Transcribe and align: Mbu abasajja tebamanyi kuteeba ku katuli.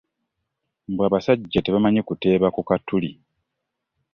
Mbu 0.91 1.01
abasajja 1.07 1.59
tebamanyi 1.61 2.01
kuteeba 2.07 2.47
ku 2.55 2.61
katuli. 2.69 3.11